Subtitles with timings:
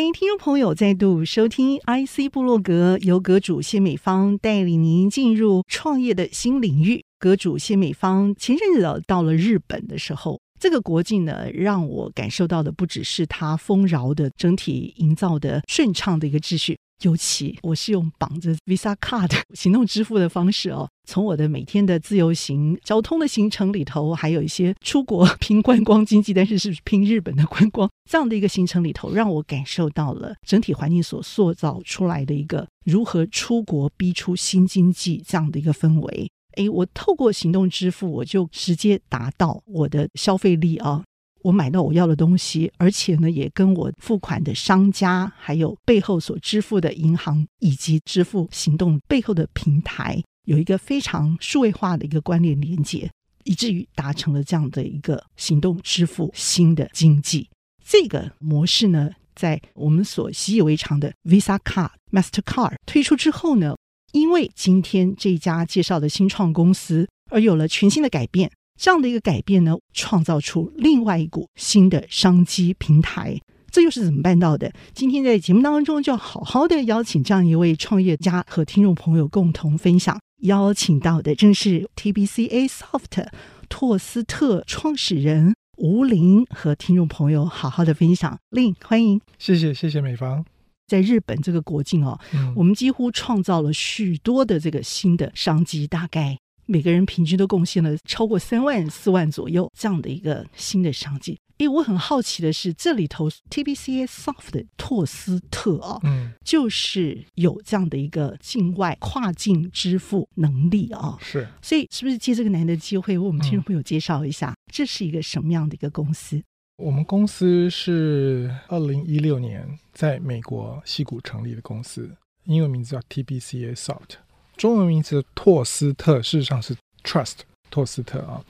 [0.00, 7.04] 欢迎听众朋友再度收听 IC 部落格，由阁主谢美芳带领您进入创业的新领域。
[7.18, 36.30] 阁主谢美芳前阵子到了日本的时候，这个国境呢，让我感受到的不只是它丰饶的整体营造的顺畅的一个秩序，尤其我是用绑着 Visa Card 行动支付的方式哦，从我的每天的自由行交通的行程里头，还有一些出国拼观光经济，但是是拼日本的观光这样的一个行程里头，让我感受到了整体环境所塑造出来的一个如何出国逼出新经济这样的一个氛围。
[36.56, 41.02] 哎，我透过行动支付，我就直接达到我的消费力啊！
[41.42, 53.10] 我买到我要的东西，而且呢，也跟我付款的商家，还有背后所支付的银行，以及支付行动背后的平台，有一个非常数位化的一个关联连接，
[53.44, 57.48] 以至于达成了这样的一个行动支付新的经济。
[57.82, 63.74] 这个模式呢，在我们所习以为常的 Visa Card、Mastercard 推出之后呢，
[64.12, 68.50] 因为今天这一家介绍的新创公司，而有了全新的改变。
[68.80, 73.38] 这样的一个改变呢，创造出另外一股新的商机平台。
[73.70, 74.72] 这又是怎么办到的？
[74.94, 80.18] 今天在节目当中，就要好好的邀请这样一位创业家和听众朋友共同分享。
[80.44, 83.28] 邀请到的正是 TBCA Soft
[83.68, 88.38] 拓斯特创始人吴林，和听众朋友好好的分享。
[88.48, 89.20] 林，欢迎。
[89.38, 90.42] 谢谢，谢谢美方。
[90.86, 96.38] 在日本这个国境哦，嗯、我们几乎创造了许多的这个新的商机，大概
[96.70, 101.36] 每个人平均都贡献了超过三万四万左右这样的一个新的商机。
[101.58, 116.40] 诶，我很好奇的是，这里头 TBCA Soft 的拓斯特哦，嗯，就是有这样的一个境外跨境支付能力啊、哦，是，所以是不是借这个难得机会，为我们听众朋友介绍一下，嗯、这是一个什么样的一个公司？
[116.76, 124.14] 我们公司是二零一六年在美国西谷成立的公司，英文名字叫 TBCA Soft，
[124.60, 127.36] 中文名字拓斯特，事实上是 Trust
[127.70, 128.44] 拓斯特啊。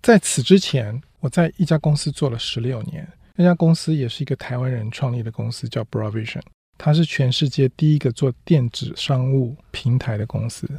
[0.00, 3.04] 在此之前，我在一家公司做了十六年，
[3.34, 6.42] 那家公司也是一个台湾人创立的公司，叫 Broadvision，
[6.78, 10.70] 它是全世界第一个做电子商务平台的公司。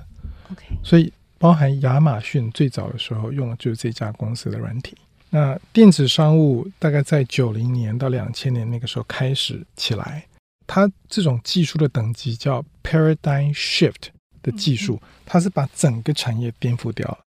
[0.54, 4.96] OK，所以包含亚马逊最早的时候用的就是这家公司的软体。
[5.30, 10.26] 那电子商务大概在九零年到两千年那个时候开始起来，
[10.66, 14.12] 它这种技术的等级叫 paradigm shift
[14.50, 17.20] 的技术，它是把整个产业颠覆掉了。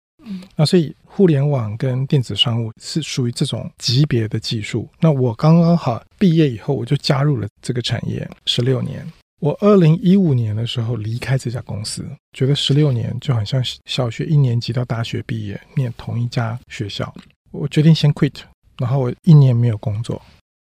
[0.56, 4.88] 那所以互联网跟电子商务是属于这种级别的技术。
[5.00, 9.06] 那我刚刚好毕业以后，我就加入了这个产业十六年。
[9.40, 17.12] 我二零一五年的时候离开这家公司，觉得十六年就好像小学一年级到大学毕业，念同一家学校。
[17.52, 18.36] 我决定先 quit，
[18.78, 20.22] 然后我一年没有工作，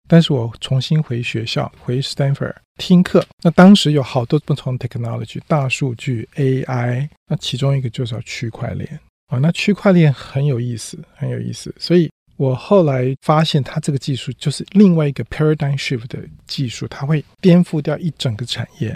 [0.08, 3.26] 但是我重新回学校，回 Stanford 听课。
[3.42, 9.40] 那当时有好多不同 technology，大数据、AI，那其中一个就是区块链啊。
[9.40, 11.74] 那区块链很有意思，很有意思。
[11.80, 18.90] 所以我后来发现，它这个技术就是另外一个 paradigm shift 的技术，它会颠覆掉一整个产业，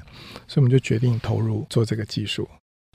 [0.47, 2.47] 所以我们就决定投入做这个技术。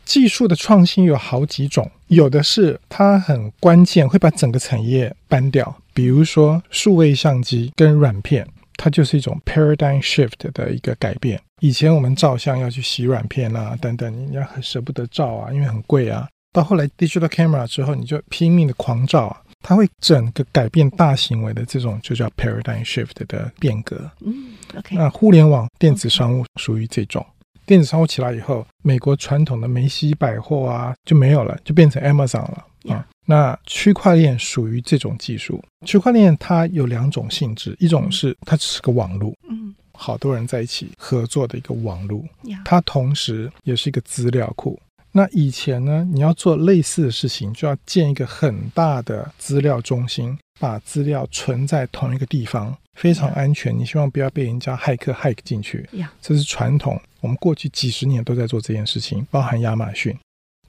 [0.05, 5.77] 技术的创新有好几种，有的是它很关键，会把整个产业搬掉。
[5.93, 11.41] 比如说数位相机跟软片，它就是一种 paradigm shift 的一个改变。
[11.61, 16.29] 以前我们照相要去洗软片啊，等等，你要很舍不得照啊，因为很贵啊。
[16.53, 24.11] 到后来 digital camera 之后，你就拼命的狂照啊，它会整个改变大行为的这种就叫 paradigm shift 的变革。
[24.21, 24.97] 嗯，OK。
[24.97, 27.25] 那互联网电子商务属于这种。
[27.67, 33.07] 电子商务起来以后，美国传统的梅西百货啊就没有了，就变成 Amazon 了.啊。
[33.27, 35.63] 那区块链属于这种技术。
[35.87, 42.23] 区块链它有两种性质，一种是它只是个网络，嗯，好多人在一起合作的一个网络。
[42.43, 42.61] Yeah.
[42.65, 44.79] 它同时也是一个资料库。
[45.11, 52.77] 那以前呢，你要做类似的事情，就要建一个很大的资料中心，把资料存在同一个地方。
[52.95, 55.89] 非常安全，你希望不要被人家骇客 hack 进去。
[56.21, 60.17] 这是传统，我们过去几十年都在做这件事情，包含亚马逊。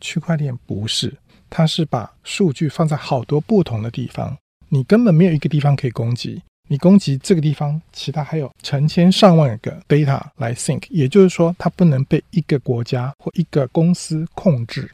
[0.02, 1.16] 区块链不是，
[1.50, 4.36] 它是把数据放在好多不同的地方，
[4.70, 6.42] 你根本没有一个地方可以攻击。
[6.68, 14.90] 你攻击这个地方，其他还有成千上万个 data 来 sync，也就是说，它不能被一个国家或一个公司控制。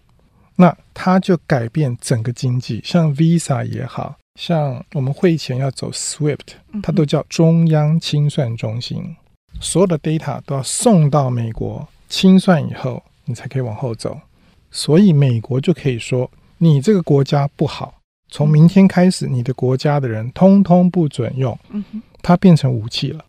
[0.58, 6.38] 那它就改变整个经济，像 Visa 也好，像我们汇钱要走 SWIFT，
[6.82, 9.16] 它都叫中央清算中心，
[9.60, 14.20] 所有的 data 都要送到美国清算以后，你才可以往后走。
[14.72, 17.94] 所以美国就可以说，你这个国家不好，
[18.30, 21.58] 从明天开始，你的国家的人通通不准用，
[22.22, 23.26] 它变成武器了。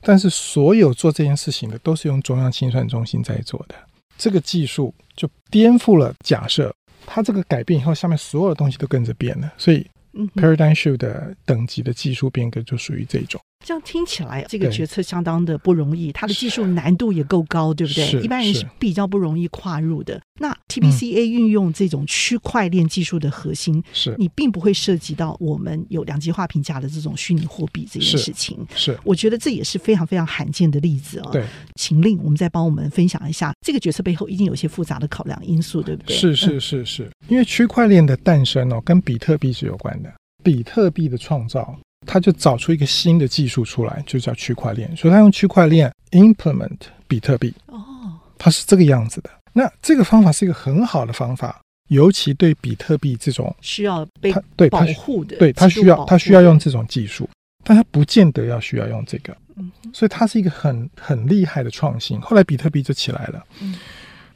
[0.00, 3.74] 但是所有做这件事情的都是用中央清算中心在做的。
[4.16, 6.74] 这个技术就颠覆了假设，
[7.06, 9.86] 它这个改变以后，下面所有的东西都跟着变了，所以
[10.34, 13.40] paradigm shift 的等级的技术变革就属于这种。
[13.64, 18.22] 这样听起来，这个决策相当的不容易，它的技术难度也够高，对不对？
[18.22, 20.20] 一般人是比较不容易跨入的。
[20.40, 28.64] 那 TBCA 运用这种区块链技术的核心，是你并不会涉及到我们有两极化评价的这种虚拟货币这件事情。
[28.74, 31.28] 是，我觉得这也是非常非常罕见的例子哦。
[31.32, 31.44] 对，
[31.74, 36.16] 请令我们再帮我们分享一下这个决策背后一定有些复杂的考量因素，对不对？
[36.16, 40.12] 是是是是，因为区块链的诞生哦，跟比特币是有关的。
[40.44, 41.76] 比特币的创造。
[42.08, 44.96] 他就找出一个新的技术出来，就叫区块链。
[44.96, 47.54] 所以他用区块链 implement 比特币。
[47.66, 47.78] 哦，
[48.38, 49.28] 它是这个样子的。
[49.52, 54.32] 那这个方法是一个很好的方法，尤其对比特币这种需要被
[54.70, 57.28] 保护的，对它需要它需要用这种技术，
[57.62, 59.36] 但它不见得要需要用这个。
[59.56, 62.18] 嗯，所以它是一个很很厉害的创新。
[62.20, 63.44] 后来比特币就起来了。
[63.60, 63.74] 嗯。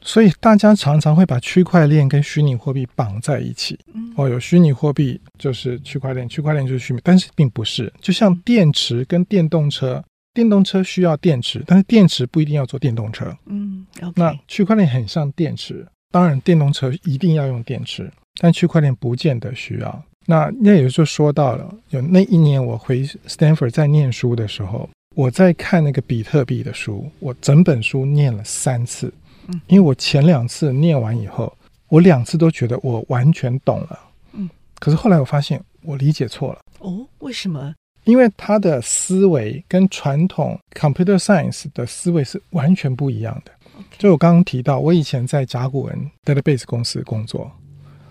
[0.03, 3.79] 所以大家常常会把区块链跟虚拟货币绑在一起。
[4.15, 7.91] 哦，有虚拟货币就是区块链，区块链就是虚拟，但是并不是。
[7.99, 10.03] 就像电池跟电动车，
[10.33, 13.35] 电动车需要电池，但是电池不一定要做电动车。
[13.45, 14.11] 嗯，okay.
[14.15, 20.03] 那区块链很像电池，当然电动车一定要用电池，但区块链不见得需要。
[20.25, 29.13] 那那也就说到了，有那一年我回 Stanford 在念书的时候，我在看那个比特币的书，我整本书念了三次。
[29.47, 31.55] 嗯，因为我前两次念完以后，
[31.89, 33.99] 我两次都觉得我完全懂了。
[34.33, 34.49] 嗯，
[34.79, 36.59] 可是后来我发现我理解错了。
[36.79, 37.73] 哦，为什么？
[38.05, 43.51] 因为他的思维跟传统 computer science 的思维是完全不一样的。
[43.97, 47.49] 就我刚刚提到，我以前在甲骨文 database 公司工作，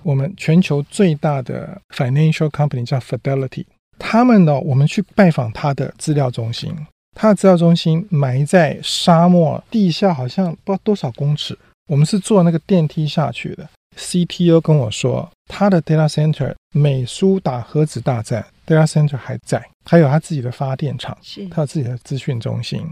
[0.03, 3.67] 我们全球最大的 financial company 叫 Fidelity，
[3.99, 6.75] 他们呢，我们去拜访他的资料中心。
[7.15, 11.57] 它的资料中心埋在沙漠地下，好像不知道多少公尺。
[11.89, 13.69] 我们是坐那个电梯下去的。
[13.99, 22.83] CTO 跟我说，他的 data center 美苏打核子大战，data center 还在，还有他自己的发电厂，是他有自己的资讯中心。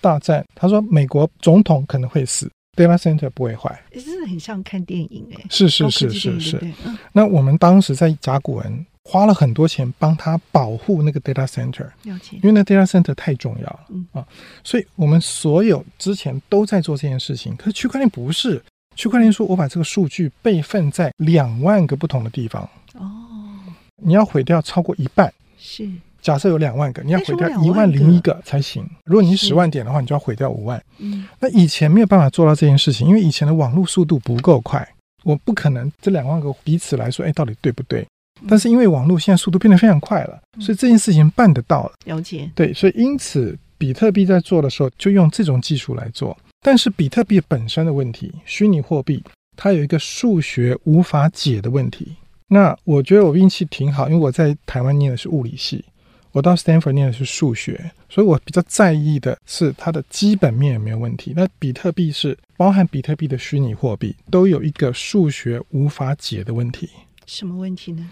[0.00, 3.82] 大战，他说美国总统可能会死，data center 不会坏。
[3.92, 6.72] 真的很像看电影哎，是是是是是。
[7.12, 8.86] 那我们当时在甲骨文。
[9.04, 14.26] 花了很多钱帮他保护那个 data center，因为那 data center 太重要了，嗯啊，
[14.64, 17.54] 所以我们所有之前都在做这件事情。
[17.56, 18.62] 可是区块链不是，
[18.96, 23.60] 区块链说我把这个数据备份在两万个不同的地方，哦，
[24.02, 25.86] 你要毁掉超过一半，是
[26.22, 28.88] 假设有两万个，你要毁掉一万零一个才行。
[29.04, 30.82] 如果你十万点的话，你就要毁掉五万。
[30.96, 34.88] 嗯，那以前没有办法做到这件事情，因为以前的网络速度不够快，
[35.24, 38.06] 我不可能这两万个彼此来说，哎，到底对不对？
[38.48, 41.92] 但是因为网络现在速度变得非常快了，所以这件事情办得到了。
[42.04, 42.50] 了解。
[42.54, 46.36] 对，所以因此比特币在做的时候就用这种技术来做。
[46.60, 49.22] 但是比特币本身的问题，虚拟货币
[49.56, 52.16] 它有一个数学无法解的问题。
[52.48, 55.84] 那我觉得我运气挺好，因为我在台湾念的是物理系，
[56.32, 61.32] 我到 Stanford 念的是数学，所以我比较在意的是它的基本面有没有问题。
[61.36, 66.88] 那比特币是包含比特币的虚拟货币都有一个数学无法解的问题。
[67.26, 68.10] 什么问题呢？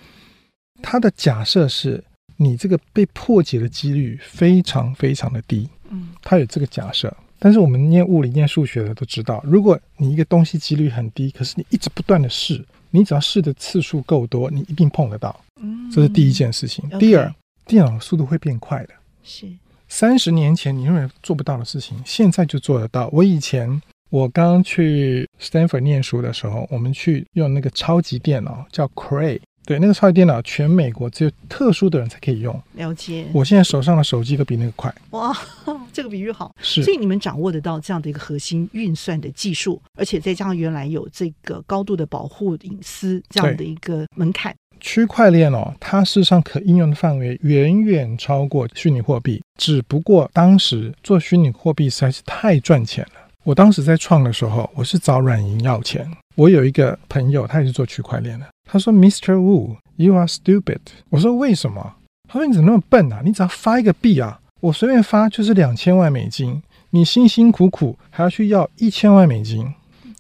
[0.83, 2.02] 他的假设是
[2.37, 5.69] 你这个被破解的几率非常非常的低。
[5.90, 7.14] 嗯，他有这个假设。
[7.38, 15.45] 但是我们念物理、念数学的都知道，如果你一个东西几率很低，可是你一直不断的试，你只要试的次数够多，你一定碰得到。
[15.61, 16.85] 嗯，这是第一件事情。
[16.92, 17.35] 嗯，第二，
[17.66, 18.95] 电脑速度会变快的。
[19.25, 19.47] 是，
[19.88, 23.09] 三十年前你认为做不到的事情，现在就做得到。
[23.12, 23.83] 我以前。
[24.12, 32.62] 我刚去 Stanford 念书的时候，我们去用那个超级电脑叫 Cray，对，那个超级电脑全美国只有特殊的人才可以用。
[32.75, 33.25] 了解。
[33.33, 34.95] 我现在手上的手机都比那个快。
[35.12, 35.35] 哇，
[35.95, 36.54] 这个比喻好。
[36.61, 36.83] 是。
[36.83, 44.54] 所以你们掌握得到这样的一个核心运算的技术，而且再加上原来有这个高度的保护隐私这样的一个门槛。
[44.78, 53.22] 区块链哦，它事实上可应用的范围远远超过虚拟货币，只不过当时做虚拟货币实在是太赚钱了。
[53.44, 56.08] 我当时在创的时候，我是找软银要钱。
[56.37, 58.46] 我有一个朋友，他也是做区块链的。
[58.70, 59.34] 他说：“Mr.
[59.34, 60.78] Wu, you are stupid。”
[61.11, 61.94] 我说：“为什么？”
[62.30, 63.20] 他说：“你怎么那么笨啊？
[63.25, 69.66] 你只要发一个币啊，我随便发就是两千万美金，你辛辛苦苦还要去要一千万美金。”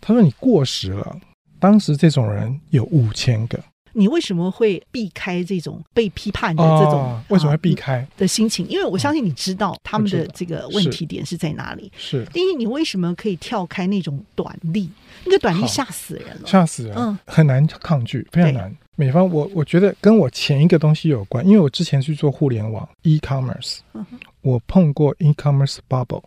[0.02, 1.16] 他说：“你过时了。”
[1.60, 3.58] 当时这种人有五千个。
[3.92, 7.00] 你为什么会避开这种被批判的这种？
[7.00, 8.66] 哦、为什么会避开、啊、的心情？
[8.68, 11.90] 因为我相信你知道他们的这个问题点是在哪里。
[11.96, 14.90] 是第一，你为什么可以跳开那种短力？
[15.24, 18.76] 那个短力吓死人了，吓死人，嗯，很难抗拒，非常难。
[18.96, 24.04] 美方，我我觉得跟我前一个东西有关，因为我之前去做互联网 e-commerce，嗯，
[24.42, 26.22] 我碰过 e-commerce bubble，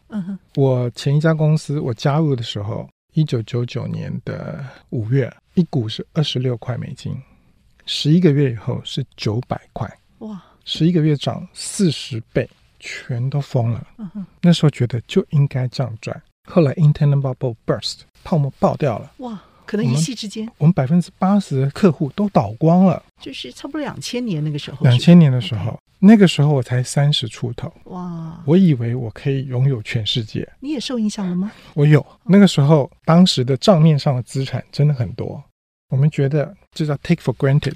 [0.55, 7.15] 我前一家公司我加入的时候，一九九九年的五月，一股是二十六块美金。
[7.85, 10.41] 十一个月以后是九百块，哇！
[10.63, 12.49] 十一个月涨四十倍，
[12.79, 13.87] 全都疯了。
[13.97, 16.19] 嗯，那时候觉得就应该这样赚。
[16.47, 19.11] 后来 Internet bubble burst，泡沫爆掉了。
[19.17, 19.41] 哇！
[19.65, 23.01] 可能一夕之间，我们百分之八十的客户都倒光了。
[23.19, 24.77] 就是差不多两千年那个时候。
[24.83, 27.73] 两千年的时候.那个时候我才三十出头。
[27.85, 28.39] 哇！
[28.45, 30.47] 我以为我可以拥有全世界。
[30.59, 31.51] 你也受影响了吗？
[31.73, 32.05] 我有。
[32.25, 35.43] 那个时候，当时的账面上的资产真的很多。
[35.89, 37.75] 我们觉得这叫 take for granted，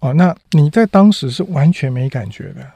[0.00, 2.70] 哦，那你在当时是完全没感觉的，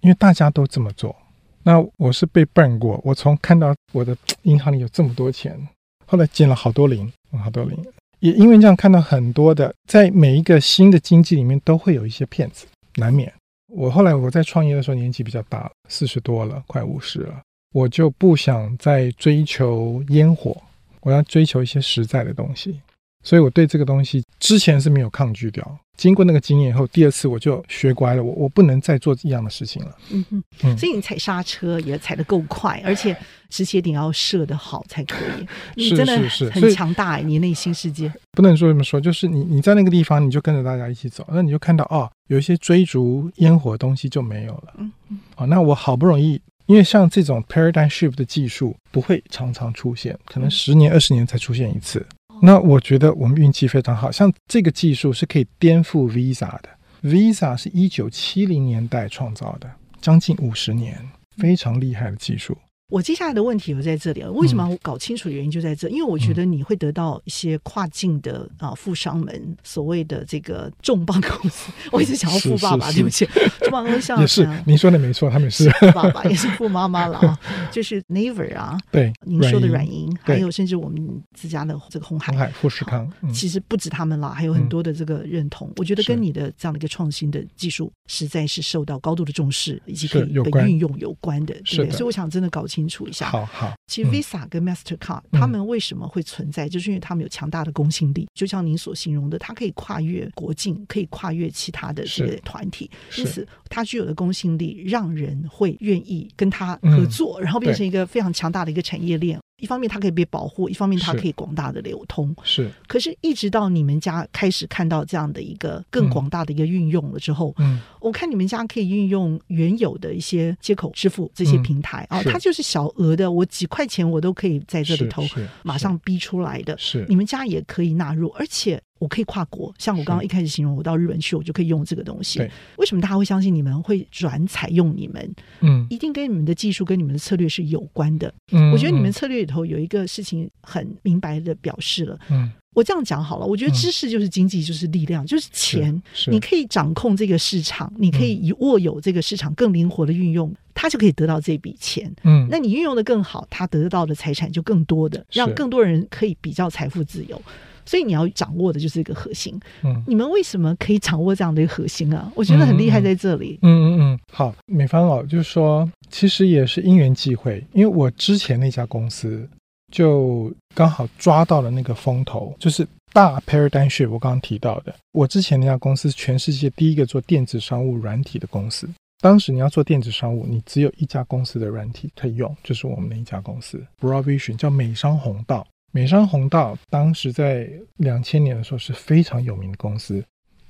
[0.00, 1.14] 因为大家都这么做。
[1.62, 5.58] 那我是被 burn 过，我从看到我的 银行里有这么多钱，
[6.06, 7.10] 后来减了好多零，
[7.42, 7.76] 好多零，
[8.20, 12.66] 也因为这样看到很多的，在每一个新的经济里面都会有一些骗子，
[12.96, 13.32] 难免。
[13.68, 17.42] 我后来我在创业的时候年纪比较大，四十多了，快五十了，
[17.72, 20.56] 我就不想再追求烟火，
[21.00, 22.78] 我要追求一些实在的东西。
[23.24, 29.96] 所以我对这个东西之前是没有抗拒掉，经过那个经验以后，第二次我就学乖了，我我不能再做一样的事情了。
[30.10, 33.16] 嗯哼，嗯，所以你踩刹车也踩得够快，而且
[33.48, 35.46] 止血点要设得好才可以。
[35.74, 36.16] 你真的
[36.50, 38.12] 很强大哎，你内心世界。
[38.32, 44.74] 不能说这么说，就是你你在那个地方，你就跟着大家一起走，那你就看到哦，有一些追逐烟火的东西就没有了。
[44.76, 52.04] 嗯嗯，哦，那我好不容易，因为像这种 paradigm shift 的技术不会常常出现，可能十年二十年才出现一次。
[52.46, 56.68] 那我觉得我们运气非常好，像这个技术是可以颠覆 Visa 的。
[57.02, 59.70] Visa 是一九七零年代创造的，
[60.02, 60.94] 将近五十年，
[61.38, 62.54] 非常厉害的技术。
[62.90, 65.88] 我接下来的问题有在这里，为什么要搞清楚的原因就在这？
[65.88, 73.26] 因为我觉得你会得到一些跨境的啊富商们所谓的这个重磅公司，我一直想要富爸爸，对不起，
[73.60, 77.38] 重磅公司 像也是您说的没错，他们是富爸爸也是富妈妈了啊，
[77.72, 85.72] 就是 Naver 啊， 对，您说的软银，还有甚至我们自家的这个红海、富士康，其实不止他们了，还有很多的这个认同。
[85.76, 91.90] 我觉得跟你的这样的一个创新的技术，实在是受到高度的重视，以及可以被运用有关的，对不对？
[91.90, 93.30] 所以我想真的搞清楚一下。
[93.30, 93.44] 好。
[93.46, 98.26] 好，其实 Visa 跟 Mastercard、嗯、他们为什么会存在，就是因为他们有强大的公信力。
[98.34, 109.38] 就像您所形容的，它可以跨越国境，可以跨越其他的这个团体，因此它具有的公信力，让人会愿意跟他合作，嗯、然后变成一个非常强大的一个产业链。
[109.58, 112.34] 一方面它可以被保护，一方面它可以广大的流通。
[112.42, 125.22] 是，可是，一直到你们家开始看到这样的一个更广大的一个运用了之后，嗯，我看你们家可以运用原有的一些接口支付这些平台啊，它就是小额的，我几块钱我都可以在这里头
[125.62, 126.76] 马上逼出来的。
[126.76, 128.82] 是，你们家也可以纳入，而且。
[129.04, 132.40] 我可以跨国，像我刚刚一开始形容，我到日本去，我就可以用这个东西。
[132.78, 135.34] 为什么大家会相信你们会转采用你们？
[135.60, 138.32] 嗯，一定跟你们的技术跟你们的策略是有关的。
[138.52, 142.18] 嗯，我觉得你们策略里头有一个事情很明白的表示了。
[142.30, 146.02] 嗯，我这样讲好了，我觉得知识就是经济，就是力量，就是钱。
[146.28, 152.10] 你可以掌控这个市场，你可以以握有这个市场更灵活的运用，它就可以得到这笔钱。
[152.22, 157.38] 嗯，那你运用的更好，它得到的财产就更多的，让更多人可以比较财富自由。
[157.86, 159.58] 所以你要掌握的就是一个核心。
[159.82, 162.30] 嗯，你们为什么可以掌握这样的一个核心啊？
[162.34, 163.58] 我觉得很厉害在这里。
[163.62, 169.48] 嗯嗯嗯，好，美方哦，就是说，其实也是因缘际会，因为我之前那家公司
[169.92, 174.10] 就刚好抓到了那个风头，就是大 paradigm shift。
[174.10, 178.88] 我刚刚提到的，我之前那家公司是全世界第一个做电子商务软体的公司。
[179.20, 185.66] 当时你要做电子商务，你只有一家公司的软体可以用，就是我们那一家公司，Broad Vision，叫美商红道。
[185.96, 190.24] 美商宏道当时在两千年的时候是非常有名的公司，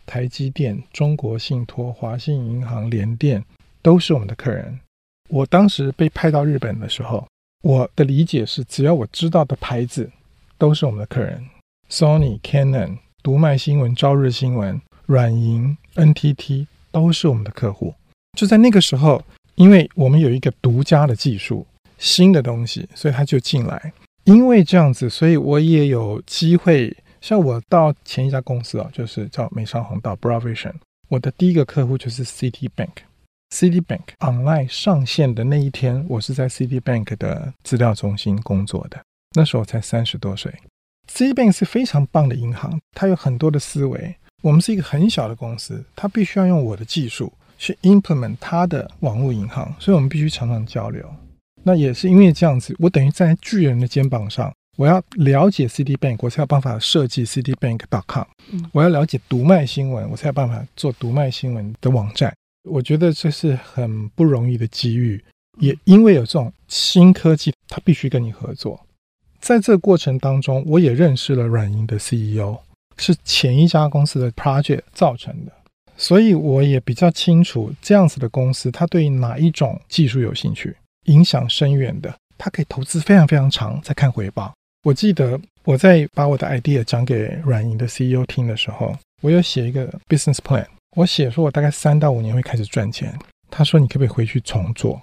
[0.05, 3.43] 台积电、中国信托、华信银行、联电
[3.81, 4.79] 都是我们的客人。
[5.31, 7.27] 我当时被派到日本的时候，
[7.63, 10.11] 我的理解是，只要我知道的牌子
[10.59, 11.43] 都是我们的客人
[11.89, 17.95] ，Sony、Canon、读卖新闻、朝日新闻、软银、NTT 都是我们的客户。
[18.37, 21.67] 就在那个时候，因为我们有一个独家的技术、
[21.97, 23.91] 新的东西，所以他就进来。
[24.25, 26.97] 因为这样子，所以我也有机会。
[27.21, 30.75] 像我到前一家公司啊，就是叫美商弘道 Broad Vision，
[31.09, 32.91] 我的第一个客户就是 Citibank。
[33.51, 39.01] Citibank online 上线的那一天，我是在 Citibank 的资料中心工作的。
[39.37, 40.53] 那时候才三十多岁。
[41.11, 44.15] Citibank 是非常棒的银行，它有很多的思维。
[44.43, 51.11] 我们是一个很小的公司，它必须要用我的技术去 implement 它的网络银行，所以我们必须常常交流。
[51.65, 58.25] 那也是因为这样子，我等于站在巨人的肩膀上，我要了解 Citibank，我才有办法设计 Citibank.com。
[58.73, 62.33] 我要了解读卖新闻，我才有办法做读卖新闻的网站。
[62.69, 65.23] 我觉得这是很不容易的机遇，
[65.59, 68.79] 也因为有这种新科技，它必须跟你合作。
[69.41, 72.57] 在这个过程当中，我也认识了软银的 CEO，
[72.97, 75.53] 是前一家公司的 project 造成的，
[75.97, 84.53] 所以我也比较清楚这样子的公司，它对于哪一种技术有兴趣，影响深远的，它可以投资非常非常长再看回报。
[84.85, 90.67] 我记得我在把我的 idea 讲给软银的 CEO 听的时候，我有写一个 business plan。
[90.97, 93.13] 我写说，我大概三到五年会开始赚钱。
[93.51, 95.01] 他说：“你可不可以回去重做？”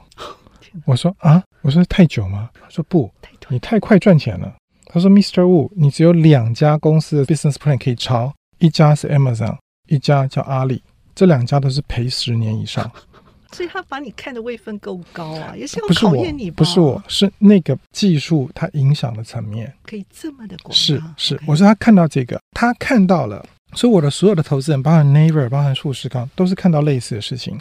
[0.86, 3.12] 我说：“啊，我说太久吗？”他说：“不，
[3.50, 4.56] 你太快赚钱了。”
[4.88, 5.42] 他说：“Mr.
[5.42, 10.82] Wu，你只有两家公司的 business plan 可以抄，一家是 Amazon，一家叫阿里，
[11.16, 12.90] 这两家都是赔十年以上。”
[13.52, 16.56] 所以他把你看的位分够高啊，也是要考验你吧？
[16.58, 20.74] 不是我，是那个技术它影响的层面可以这么的广。
[20.74, 23.46] 是是，我说他看到这个，他看到了。
[23.74, 27.58] 所以我的所有的投资人，包含 Naver，包含富士康，都是看到类似的事情。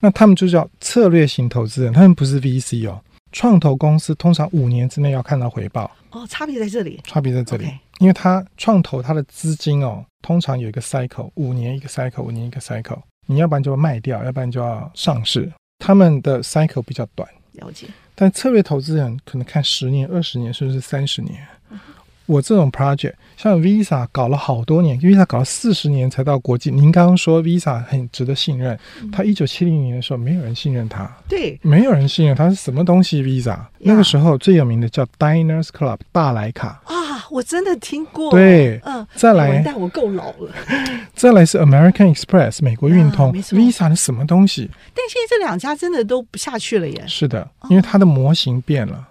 [0.00, 3.02] 那他们就叫策略型投资人，他们不是 VC 哦。
[3.32, 5.90] 创投公司通常五年之内要看到回报。
[6.10, 7.00] 哦，差别在这里。
[7.04, 7.66] 差别在这里
[7.98, 13.00] 因为它创投它的资金哦，通常有一个 cycle，五年一个 cycle，五年一个 cycle。
[13.26, 15.52] 你要不然就要卖掉，要不然就要上市。
[15.78, 17.28] 他们的 cycle 比较短。
[17.52, 17.86] 了解。
[18.14, 21.46] 但策略投资人可能看十年、二十年，甚至是三十年。
[22.26, 26.70] 我这种 project，像 Visa 搞了好多年，Visa 搞了四十年才到国际。
[26.70, 28.78] 您刚刚说 Visa 很值得信任，
[29.12, 33.58] 他一九七零年的时候没有人信任他，对，没有人信任他是什么东西 Visa。
[33.78, 38.30] 那个时候最有名的叫 Diners Club 大来卡啊，我真的听过。
[38.30, 40.50] 对，嗯，再来，但我够老了。
[41.14, 44.68] 再来是 American Express 美国运通，Visa 是什么东西？
[44.94, 47.04] 但现在这两家真的都不下去了耶。
[47.06, 49.06] 是的，因为它的模型变了。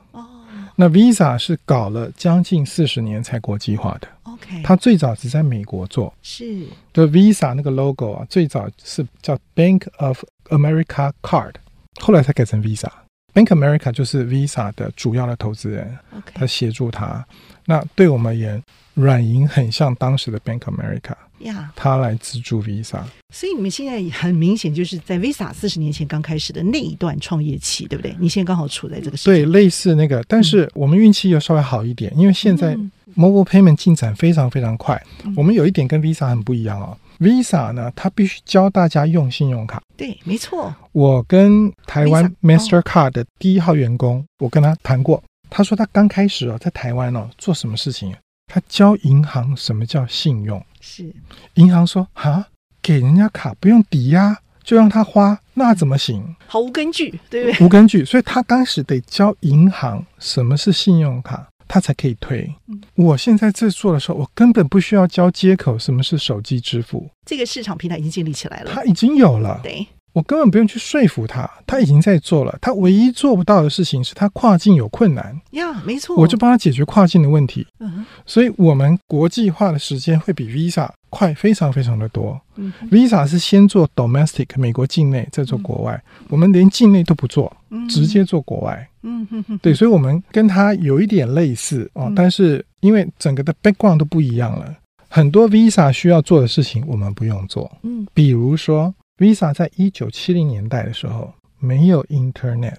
[0.75, 4.07] 那 Visa 是搞了将近四十年才国际化的。
[4.23, 6.13] OK，它最早只在美国做。
[6.21, 6.65] 是。
[6.91, 11.53] 的 Visa 那个 logo 啊，最早是叫 Bank of America Card，
[11.99, 12.89] 后来才改成 Visa。
[13.35, 15.95] Bank America 就是 Visa 的主要的投资人。
[16.15, 17.23] OK，他协助他。
[17.65, 21.13] 那对我们而言，软银很像当时的 Bank America。
[21.39, 28.15] 呀，他来资助 Visa，所以你们现在很明显就是在 Visa 四十年前刚开始的那一段创业期，对不对？
[28.17, 32.73] 你现在刚好处在这个时对，类似那个，但是我们运气又稍微好一点，因为现在
[33.17, 35.03] Mobile Payment 进展非常非常快。
[35.35, 39.81] 我们有一点跟 Visa 很不一样哦，Visa 呢，它必须教大家用信用卡。
[39.97, 40.73] 对，没错。
[40.91, 48.13] 我跟台湾 Mastercard 的第一号员工，我跟他谈过，他说他刚开始哦，在台湾哦，做什么事情？
[48.47, 50.63] 他教银行什么叫信用。
[50.79, 51.11] 是，
[51.55, 52.47] 银行说啊，
[52.81, 56.35] 给人家卡不用抵押就让他花，那怎么行？
[56.47, 57.65] 毫无根据，对不对？
[57.65, 62.49] 无根据，所以他当时得教银行什么是信用卡，他才可以推。
[62.67, 69.59] 嗯，我现在在做的时候，我根本不需要教接口什么是手机支付，这个市场平台已经建立起来了，他已经有了。
[69.63, 69.85] 对。
[70.13, 72.57] 我根本不用去说服他，他已经在做了。
[72.61, 77.67] 他唯一做不到的事情是他跨境有困难呀，没错，我就帮他解决跨境的问题。
[77.81, 82.39] 嗯，所以我们国际化的时间会比 Visa 快非常非常的多。
[82.55, 87.55] 嗯，Visa 是先做 domestic 美国境内，再做国外，嗯、我们连境内都不做，
[87.87, 88.87] 直接做国外。
[89.03, 94.75] 嗯哼哼，对，所以我们跟它有一点类似哦，但是因为整个的 background 都不一样了，
[95.07, 97.71] 很多 Visa 需要做的事情我们不用做。
[97.83, 98.93] 嗯，比如说。
[99.17, 102.75] Visa 在一九七零年代的时候没有 Internet，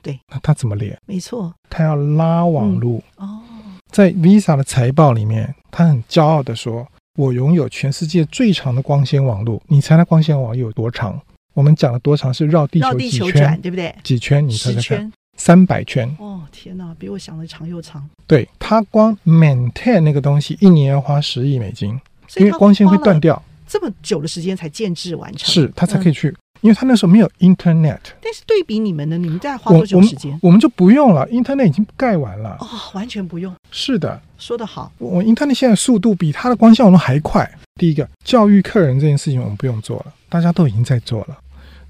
[0.00, 0.96] 对，那它怎么连？
[1.04, 3.02] 没错，它要拉网路。
[3.18, 3.42] 嗯、哦，
[3.90, 11.20] 在 Visa 的财报里面，他很骄傲的说：“我拥有全世界最长的光纤网络。”你猜那光纤网有多长？
[11.54, 13.94] 我们讲了多长是绕地球几圈，对不对？
[14.02, 14.46] 几圈？
[14.46, 15.10] 你猜猜？
[15.36, 16.08] 三百圈？
[16.18, 18.08] 哦，天哪，比我想的长又长。
[18.26, 21.98] 对，它光 maintain 那个东西，一年要花十亿美金，
[22.36, 23.42] 因为光纤会断掉。
[23.66, 27.98] 这么久的时间才建制完成，是它才可以去，嗯、因为他那时候没有 Internet。
[28.20, 30.38] 但是对比你们呢，你们在花多久时间？
[30.42, 32.56] 我们，就不用了，Internet 已经盖完了。
[32.60, 33.54] 哦，完全不用。
[33.70, 34.92] 是的，说得好。
[34.98, 37.50] 我 Internet 现在速度比它的光纤网络还快。
[37.74, 41.38] 第一个，教育客人这件事情我们不用做了，大家都已经在做了。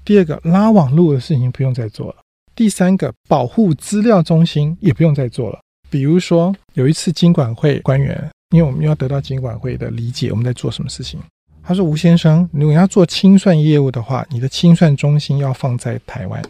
[0.05, 2.15] 第二个，拉网路的事情不用再做了。
[2.55, 5.59] 第三个，保护资料中心也不用再做了。
[5.89, 11.19] 比如说有一次经管会官员，因为我们要得到经管会的理解，我们在做什么事情。
[11.63, 16.41] 他说：“吴先生，如果要做清算业务的话，你的清算中心要放在台湾。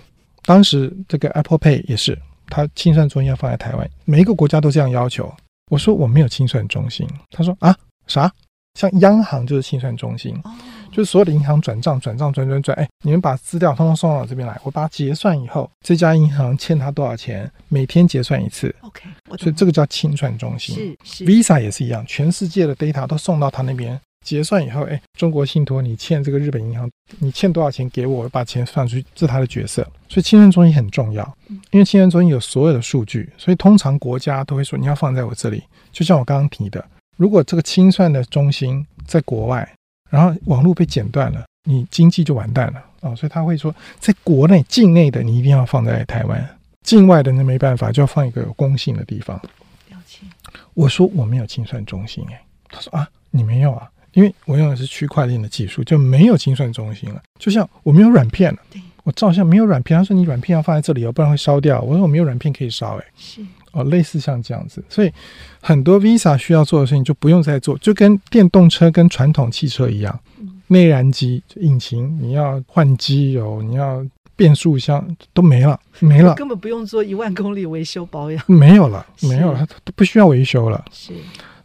[0.44, 3.90] 当时这个 Apple Pay 也是，它清算中心要放在台湾。
[4.06, 5.32] 每一个国家都这样要求。
[5.70, 7.08] 我说我没有清算中心。
[7.30, 7.76] 他说啊
[8.08, 8.32] 啥？
[8.80, 10.52] 像央行就是清算中心，哦、
[10.94, 18.74] 就是所有的银行转账转账转转转，哎，你们把资料通通送到我这边来，我把它结算以后，这家银行欠他多少钱，每天结算一次。
[18.80, 19.04] OK，
[19.38, 20.74] 所以这个叫清算中心。
[20.74, 29.82] 是是，Visa 也是一样，全世界的 data 都送到他那边结算以后，哎，中国信托你欠这个日本银行，你欠多少钱给我，我把钱算出去，这是他的角色。
[30.08, 31.38] 所以清算中心很重要，
[31.72, 36.84] 因为清算中心有所有的数据，所以通常国家都会说你要放在我这里，就像我刚刚提的。
[37.18, 39.68] 如果这个清算的中心在国外，
[40.10, 43.16] 然后网络被剪断了，你经济就完蛋了啊、哦！
[43.16, 49.38] 所以他会说，在国内境内的你一定要放在台湾，境外的那没办法，就要放一个有公信的地方。
[49.90, 50.20] 了解。
[50.74, 57.22] 我说我没有清算中心，哎，他说啊，你没有啊，因为我用的是区块链的技术，就没有清算中心了。
[57.40, 58.56] 就像我没有软片
[59.04, 61.82] 我照相没有软片，他说你软片要放在这里哦，不然会烧掉。
[61.82, 63.42] 我说我没有软片可以烧，哎，是。
[63.72, 65.10] 哦，类似像这样子，所以
[65.62, 70.20] 很多 Visa 需要做的事情就不用再做，就跟电动车跟传统汽车一样，
[70.68, 80.84] 内燃机引擎你要换机油，你要变速箱都没了，没了，根本不用做一万公里维修保养，没有了，没有了，它都不需要维修了。
[80.92, 81.14] 是，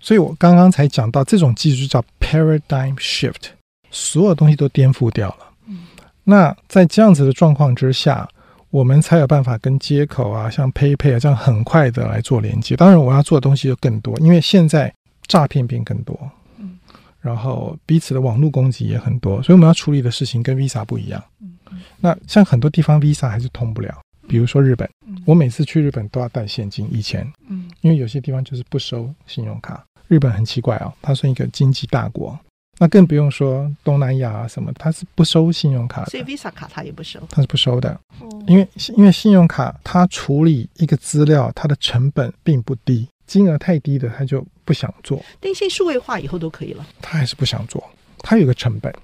[0.06, 3.48] 所以我刚刚才讲到这种技术叫 paradigm shift，
[3.90, 5.38] 所有东西都颠覆掉了。
[5.66, 5.80] 嗯，
[6.22, 8.28] 那在这样子的状况之下。
[8.70, 12.76] 我们才有办法跟接口啊，像 PayPay 啊这样很快的来做连接。
[12.76, 14.92] 当然，我要做的东西就更多，因为现在
[15.28, 16.18] 诈骗变更多，
[16.58, 16.76] 嗯，
[17.20, 21.22] 然后彼此的网络攻击也很多，所以我们要处理的事情跟 Visa 不一样。
[21.40, 21.56] 嗯，
[22.00, 24.86] 那像很多地方 Visa 还是通不了，比如说日本，
[25.24, 29.82] 我每次去日本都要带现金，以前，嗯，因为有些地方就是不收信用卡。
[30.08, 32.38] 日本很奇怪哦，它是一个经济大国。
[32.78, 37.98] 那更不用说东南亚啊什么，它是不收信用卡的，所以 Visa 卡它也不收，它是不收的，
[38.46, 45.24] 因为因为信用卡它处理一个资料，它的成本并不低，金额太低的它就不想做。
[45.40, 47.82] 电信数位化以后都可以了，它还是不想做，
[48.18, 48.94] 它有个成本，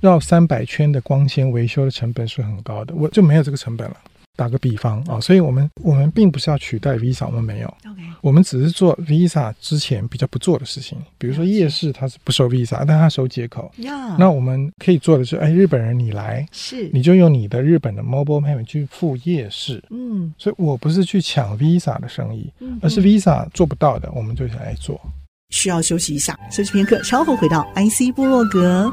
[0.00, 3.96] 绕三百圈的光纤维修的成本是很高的，我就没有这个成本了。
[4.38, 8.14] 打个比方啊，所以我们我们并不是要取代 Visa，我们没有，Okay.
[8.20, 13.68] 我们只是做 Visa 之前比较不做的事情，比如说夜市它是不收 Visa，但它收接口。
[14.16, 19.82] 那我们可以做的是，哎，日本人你来，是，你就用你的日本的 Mobile Payment 去付夜市。
[19.90, 25.00] 嗯，所以我不是去抢 Visa 的生意，嗯、而是 Visa 做不到的，我们就想来做。
[25.50, 28.88] 需要休息一下，休息片刻，稍后回到 IC 部落格。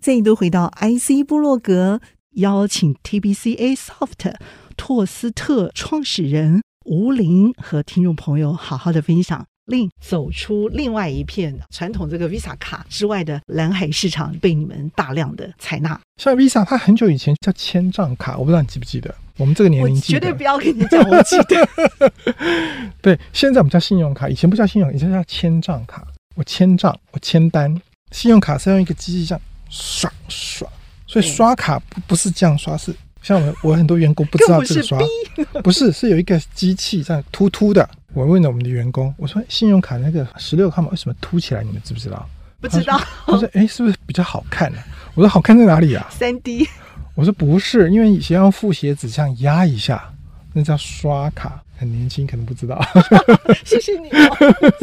[0.00, 2.00] 再度回到 IC 部落格，
[2.36, 4.34] 邀请 TBCA Soft
[4.76, 16.00] 拓斯特创始人吴林和听众朋友好好的分享，另走出另外一片传统这个 Visa 卡之外的蓝海市场，被你们大量的采纳。
[16.16, 19.14] 像 Visa，它很久以前叫千账卡，我不知道你记不记得？
[19.36, 22.12] 我们这个年龄记得，绝对不要跟你讲，我记得。
[23.00, 26.06] 对，现在我们叫信用卡，以前不叫信用，以前叫千账卡。
[26.36, 27.74] 我千账，我签单。
[28.12, 29.40] 信用卡是用一个机器这样
[29.70, 30.68] 刷刷，
[31.06, 34.98] 所以刷卡不不是这样刷，是像我我很多员工不知道这个刷，
[35.62, 37.88] 不是是有一个机器这样突突的。
[38.12, 41.62] 我问了我们的员工，我说信用卡那个十六号码为什么凸起来？
[41.62, 42.28] 你们知不知道？
[42.60, 43.00] 不知道。
[43.24, 44.78] 他说：“哎，是不是比较好看呢？”
[45.14, 46.68] 我说：“好看在哪里啊？”三 D。
[47.14, 50.12] 我说：“不是，因为以前用复写纸这样压一下，
[50.52, 52.78] 那叫刷卡。”很年轻，可能不知道。
[53.64, 54.36] 谢谢你哦。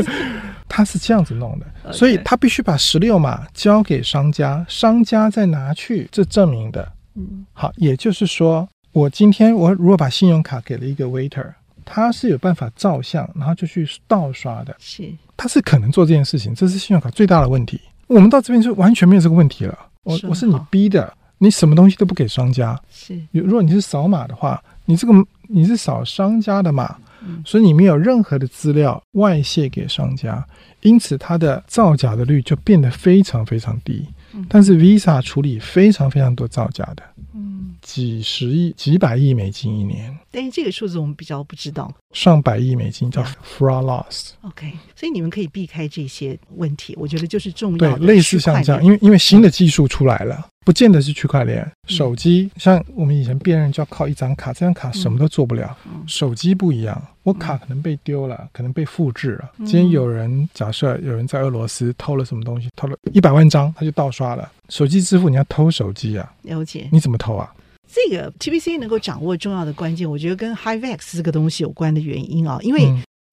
[0.68, 6.92] 他是这样子弄的所以他必须把十六码交给商家，商家再拿去这证明的。
[7.14, 11.54] 嗯，好，也就是说，我今天我如果把信用卡给了一个 waiter，
[11.86, 14.76] 他是有办法照相，然后就去盗刷的。
[14.80, 15.08] 是，
[15.38, 17.80] 他是可能做这件事情，这是信用卡最大的问题。
[18.08, 19.78] 我们到这边就完全没有这个问题了。
[20.04, 22.80] 我我是你逼的，你什么东西都不给商家。
[22.90, 25.14] 是，如果你是扫码的话，你这个。
[25.50, 26.94] 你是扫商家的码，
[27.46, 30.46] 所以你没有任何的资料外泄给商家，
[30.82, 34.06] 因此它的造假的率就变得非常非常低。
[34.50, 40.14] 但是 Visa 处理非常非常多造假的，嗯几十亿、几百亿美金一年。
[40.30, 44.32] 但是这个数字我们比较不知道，上百亿美金叫 fraud loss。
[44.42, 48.00] OK，所以你们可以避开这些问题，我觉得就是重要的。
[48.00, 50.46] 对，类似像这样，因为因为新的技术出来了。
[50.68, 55.74] 不见得是区块链，手机像我们以前辨认就要靠一张卡，这张卡什么都做不了。
[56.06, 59.50] 手机不一样，我卡可能被丢了，可能被复制了。
[59.60, 64.52] 今天有人假设有人在俄罗斯偷了什么东西，偷了一百万张，他就盗刷了。
[64.68, 66.30] 手机支付你要偷手机啊？
[66.42, 66.90] 了解。
[66.92, 67.50] 你怎么偷啊？
[67.88, 72.82] 这个 TBC 能够掌握重要的关键，我觉得跟 HIVEX 这个东西有关的原因啊，因为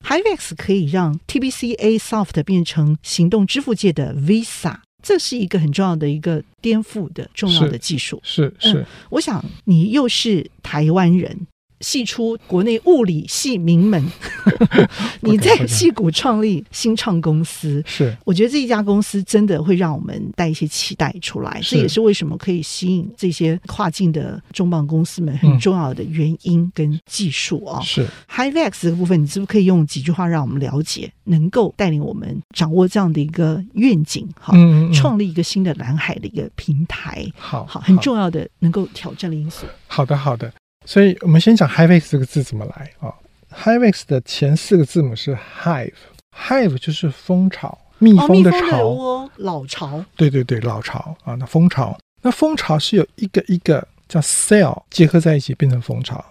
[0.07, 4.77] HIVEX 可以让 TBCA Soft 变成行动支付界的 Visa。
[5.05, 8.19] 这是一个很重要的一个颠覆的重要的技术。
[8.25, 11.47] 是是，是、嗯，我想你又是台湾人。
[11.85, 14.03] 系出国内物理系名门，
[15.21, 27.81] 你在戏谷创立新创公司，是我觉得这一家公司真的会让我们带一些期待出来，这也是为什么可以吸引这些跨境的重磅公司们很重要的原因跟技术啊。
[27.83, 34.27] 是 HiVax 这个部分，你是不是可以用几句话让我们了解，能够带领我们掌握这样的一个愿景？
[34.41, 39.67] 哈，嗯创立一个新的蓝海的一个平台，好好很重要的能够挑战的因素。
[39.87, 40.53] 好的，好的。
[40.85, 43.15] 所以我们先讲 HiveX 这个字怎么来啊、哦、
[43.55, 50.05] ？HiVax 的前四个字母是 Hive，Hive 就是蜂巢，蜜蜂的巢，哦、老巢。
[50.17, 56.23] 对对对，老巢啊，那蜂巢，那蜂巢是有一个一个叫 cell 结合在一起变成蜂巢。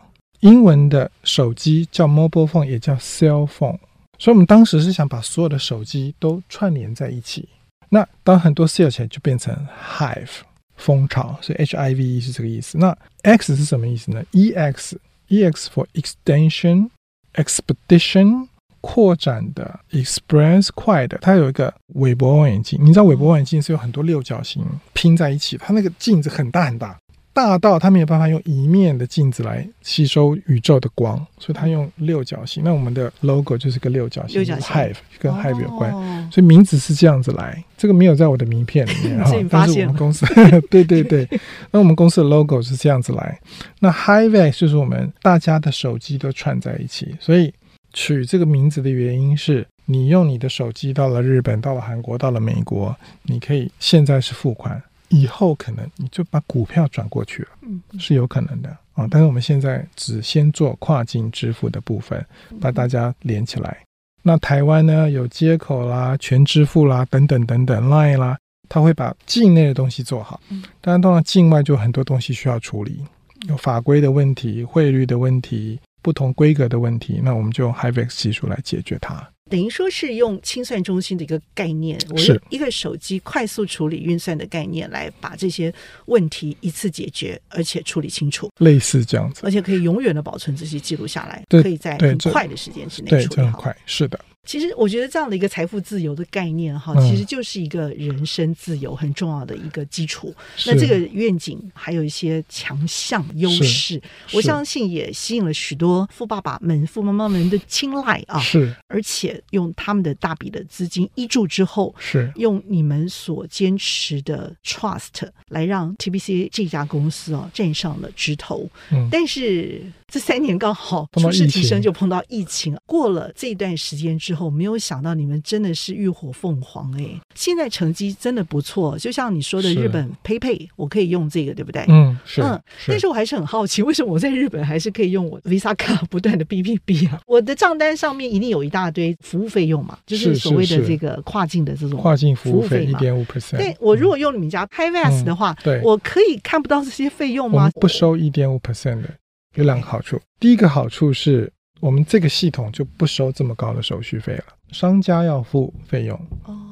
[0.41, 3.79] 英文的手机叫 mobile phone，也叫 cell phone。
[4.19, 7.49] 所以我们当时是想把所有的手机都串联在一起。
[7.89, 9.55] 那当很多 cell 起来，就变成
[9.97, 10.41] Hive。
[10.75, 12.77] 蜂巢，所以 H I V 是这个意思。
[12.77, 16.89] 那 X 是什么意思呢？E X E X for extension
[17.35, 18.47] expedition
[18.81, 21.17] 扩展的 express 快的。
[21.19, 26.97] 它有一个韦伯望远镜，你知道韦伯望远镜是有很多六角形拼在一起，它那个镜子很大很大。
[27.33, 32.63] 大到它没有办法用一面的镜子来吸收宇宙的光，所以它用六角形。
[32.63, 37.63] 那我们的 logo 就是个六角形，六角形 Hive 跟 Hive 有关，哦，所以名字是这样子来。
[37.75, 40.25] 这个没有在我的名片里面 哈，但是我们公司
[40.69, 41.27] 对对对，
[41.71, 43.39] 那我们公司的 logo 是这样子来。
[43.79, 47.51] 那 HiVax 就是我们大家的手机都串在一起，所以
[47.93, 54.81] 取这个名字的原因是你用你的手机到了日本，到了韩国，到了美国，你可以现在是付款。
[55.13, 59.07] 以后可能你就把股票转过去了，嗯，是有可能的啊。
[59.11, 62.25] 但是我们现在只先做跨境支付的部分，
[62.59, 63.77] 把大家连起来。
[64.23, 70.41] 那台湾呢，有接口啦、全支付啦等等等等，Line 啦，它会把境内的东西做好。
[70.81, 73.05] 当然，当然境外就很多东西需要处理，
[73.47, 79.29] 有法规的问题、汇率的问题、不同规格的问题，那我们就用 HiVex 技术来解决它。
[79.53, 85.71] 等于说是用清算中心的一个概念，我用一个手机快速处理运算的概念，来把这些
[86.07, 93.27] 问题一次解决，而且处理清楚，类似这样子，而且可以永远的保存这些记录下来，可以在很快的时间之内处理好。
[93.27, 94.19] 对，这很快，是的。
[94.45, 100.35] 其实我觉得这样的一个财富自由的概念哈，其实就是一个人生自由很重要的一个基础。
[100.65, 104.01] 那这个愿景还有一些强项优势，
[104.33, 108.37] 我相信也吸引了许多富爸爸们、富妈妈们的青睐啊。
[108.39, 118.69] 是，而且用他们的大笔的资金挹注之后，是用你们所坚持的 trust 来让 TBCA 这家公司啊站上了枝头。
[118.91, 119.81] 嗯，但是
[120.13, 124.43] 这三年刚好出世提升就碰到疫情，过了这段时间之后。
[124.53, 127.19] 没有想到你们真的是浴火凤凰哎！
[127.33, 131.83] 现在成绩真的不错，就像你说的，日本 PayPay 我可以用这个，对不对？
[131.87, 132.43] 嗯，是。
[132.43, 137.19] 嗯，但是我还是很好奇，为什么我在日本还是可以用我 Visa 卡不断的 B B B 啊？
[137.25, 143.57] 我的账单上面一定有一大堆服务费用嘛，就是所谓的这个跨境的这种跨境服务费一点五 percent。
[143.57, 147.71] 对，我如果用你们家 HiVax 的话，对，我可以看不到这些费用吗？
[147.81, 149.09] 不收一点五 percent 的，
[149.55, 150.19] 有两个好处。
[150.39, 151.51] 第一个好处是。
[151.79, 156.17] 我们这个系统就不收这么高的手续费了，商家要付费用，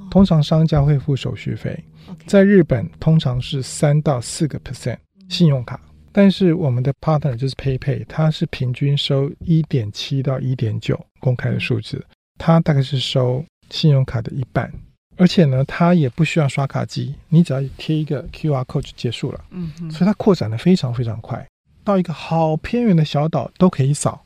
[0.09, 1.77] 通常商家会付手续费，
[2.25, 4.95] 在日本通常是三到四个 percent
[5.27, 5.77] 信用卡，
[6.13, 12.01] 但是我们的 partner 就是 PayPay，它是平均收一点七到一点九，公开的数字，
[12.37, 14.71] 它大概是收信用卡的一半，
[15.17, 21.45] 而且呢，它也不需要刷卡机，你只要贴一个 QR code 就结束了，嗯，所以它扩展的非常非常快，
[21.83, 24.25] 到一个好偏远的小岛都可以扫，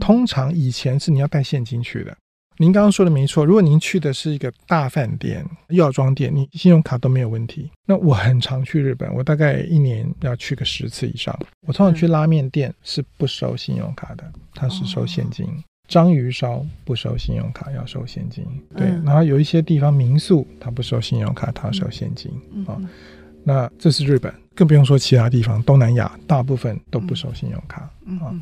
[0.00, 2.16] 通常以前是你要带现金去的。
[2.58, 7.68] 您刚刚说的没错，如果您去的是一个大饭店、药妆店，你信用卡都没有问题。
[7.84, 11.36] 那我很常去日本，我大概一年要去个十次以上。
[11.66, 15.48] 我通常去拉面店是不收信用卡的，它是收现金。
[15.88, 18.46] 章鱼烧不收信用卡，要收现金。
[18.76, 22.30] 对，然后有一些地方民宿它不收信用卡，它要收现金
[22.66, 22.80] 啊。
[23.44, 27.82] 那这是日本，更不用说其他地方，东南亚大部分都不收信用卡。
[28.20, 28.34] 啊。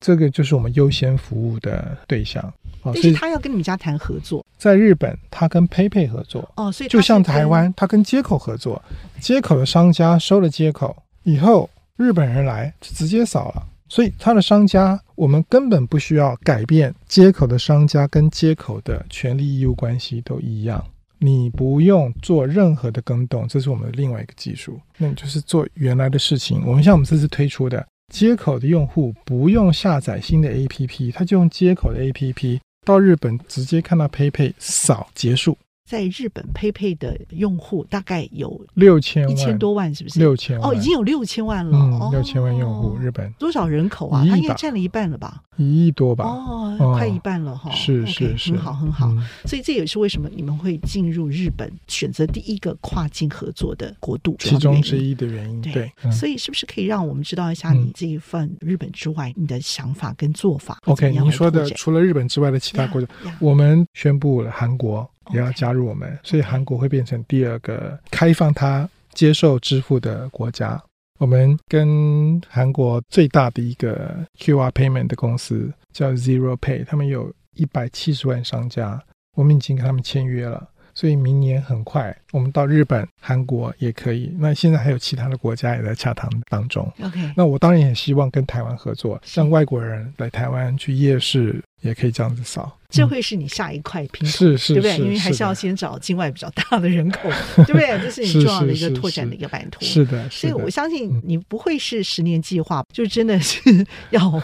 [0.00, 2.52] 这个就是我们优先服务的对象，
[2.82, 4.44] 但是他要跟你们家谈合作。
[4.58, 6.52] 在日本，他跟 PayPay 合作。
[6.56, 8.82] 哦，所以就像台湾，他跟接口合作，
[9.20, 20.84] 接口的商家收了接口以后，日本人来就直接扫了，所以他的商家我们根本不需要改变，接口的商家跟接口的权利义务关系都一样，
[21.22, 26.62] 你不用做任何的更动，这是我们的另外一个技术，那你就是做原来的事情。
[26.66, 27.86] 我们像我们这次推出的。
[28.12, 35.56] 接口的用户不用下载新的 APP，他就用接口的 APP 到日本直接看到 PayPay 扫结束，
[35.88, 40.18] 在日本 PayPay 的用户大概有六千万，一千多万，是不是？
[40.18, 41.76] 六千万哦，已经有六千万了。
[41.76, 44.24] 嗯，六千万用户，日本多少人口啊？
[44.26, 45.42] 它应该占了一半了吧？
[45.56, 46.24] 一亿多吧？
[46.24, 47.70] 哦，快一半了哈。
[47.72, 49.12] 是是是，很好很好。
[49.44, 55.60] 所以这也是为什么你们会进入日本，选择第一个跨境合作的国度，其中之一的原因。
[55.60, 63.08] 对，所以是不是可以让我们知道一下你这一份日本之外你的想法跟做法？OK，您说的除了日本之外的其他国家，
[63.40, 65.06] 我们宣布了韩国。
[65.30, 70.82] 也要加入我们，所以韩国会变成第二个开放它接受支付的国家。
[71.18, 79.00] 我们跟韩国最大的一个 QR payment 的公司叫 Zero Pay，他们有一百七十万商家，
[79.36, 80.68] 我们已经跟他们签约了。
[80.94, 84.34] 所以明年很快，我们到日本、韩国也可以。
[84.38, 86.90] 那现在还有其他的国家也在洽谈当中。
[87.02, 92.78] OK，那我当然也希望跟台湾合作，让外国人来台湾去夜市也可以这样子扫。
[92.90, 94.98] 这会是你下一块拼图，是是，对不对？
[94.98, 97.20] 因为还是要先找境外比较大的人口，
[97.64, 97.98] 对不对？
[98.02, 99.82] 这是你重要的一个拓展的一个版图。
[99.82, 103.60] 是的，所以我相信你不会是十年计划，就真的是
[104.10, 104.42] 要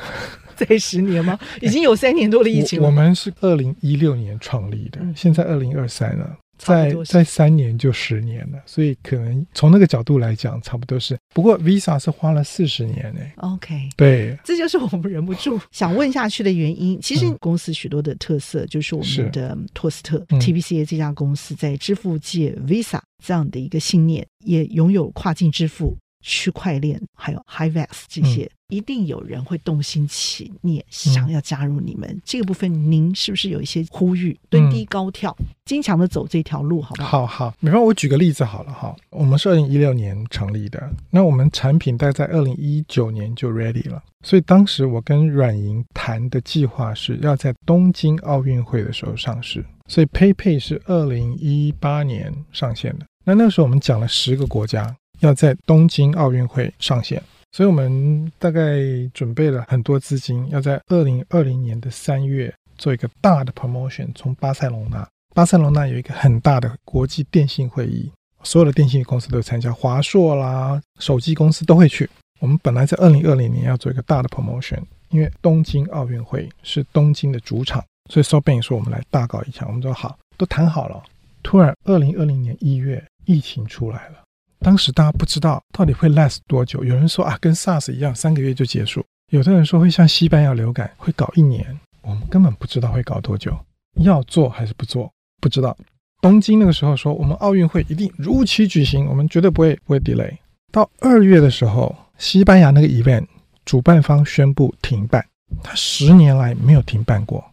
[0.59, 1.39] 再十年吗？
[1.63, 2.87] 已经有三年多的疫情了。
[2.87, 6.37] 我们是二零一六年创立的，现在二零二三了。
[6.59, 11.17] 在在三年就十年了，所以可能从那个角度来讲，差不多是。
[11.33, 13.21] 不过 Visa 是花了四十年呢。
[13.37, 17.01] OK，对，这就是我们忍不住 想问下去的原因。
[17.01, 28.45] 其实公司许多的特色，就是我们的托斯特 TBCA 这家公司在支付界 Visa 这样的一个信念，也拥有跨境支付、区块链，还有 HiVex 这些。
[28.45, 32.71] 嗯一定有人会动心起念，想要加入你们、嗯、这个部分。
[32.71, 34.39] 您是不是有一些呼吁？
[34.51, 37.27] 蹲低高跳，坚强的走这条路，好不好？
[37.27, 38.95] 好好，比方我举个例子好了哈。
[39.09, 44.03] 我们是二零一六年成立的，那我们产品大概在二零一九年就 ready 了。
[44.23, 49.65] 所以当时我跟软银谈的计划是要在东京奥运会的时候上市。
[49.87, 53.07] 所以 PayPay 是二零一八年上线的。
[53.25, 57.23] 那那个时候我们讲了十个国家要在东京奥运会上线。
[57.53, 58.79] 所以我们大概
[59.15, 64.09] 准备了很多资金，要在二零二零年的三月做一个大的 promotion。
[64.15, 72.09] 从巴塞隆纳，巴塞隆纳有一个很大的国际电信会议，所有的电信公司都参加，华硕啦、手机公司都会去。
[72.41, 79.67] 我们本来在二零二零年要做一个大的 promotion，因为东京奥运会是东京的主场，所以 s o b a n 说我们来大搞一场。
[79.69, 81.03] 我们说好，都谈好了。
[81.43, 84.23] 突然，二零二零年一月，疫情出来了。
[84.61, 91.79] 当时大家不知道到底会 last 多久，有人说啊，跟 SARS 一样，三个月就结束；有的人说会像西班牙流感，会搞一年。
[92.03, 93.57] 我们根本不知道会搞多久，
[93.97, 95.77] 要做还是不做，不知道。
[96.21, 100.37] 东京那个时候说，我们奥运会一定如期举行，我们绝对不会不会 delay。
[100.73, 103.27] 到二月的时候，西班牙那个 event
[103.65, 105.25] 主办方宣布停办，
[105.63, 107.45] 他十年来没有停办过，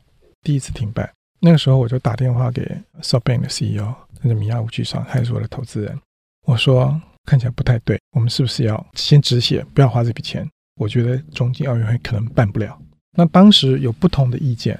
[0.42, 1.08] 第一次停办。
[1.40, 2.66] 那个时候我就打电话给
[3.02, 6.00] SoftBank 的 CEO，那个米亚武居上，他也是我的投资人。
[6.46, 10.48] 我说看起来不太对，我们是不是要先止血，不要花这笔钱？
[10.80, 12.78] 我觉得东京奥运会可能办不了。
[13.18, 14.80] 那当时有不同的意见，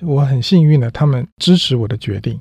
[0.00, 2.40] 我很幸运的，他们支持我的决定，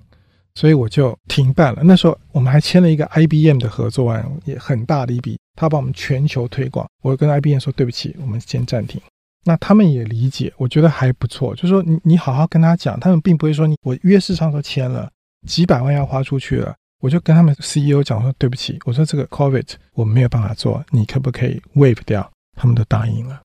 [0.55, 1.81] 所以我就停办了。
[1.83, 6.87] 那时候我们还签了一个 IBM 的合作案，也很大的一笔，他帮我们全球推广。
[7.03, 9.01] 我跟 IBM 说对不起，我们先暂停。
[9.43, 15.09] 那他们也理解，我觉得还不错，就是说你你好好跟他讲，他们并不会说你我约市场都签了，
[15.47, 16.75] 几百万要花出去了。
[17.01, 22.31] 我就跟他们 CEO 讲说，对不起，我说这个 COVID 我没有办法做，你可不可以 waive 掉？
[22.57, 23.41] 他们都答应了。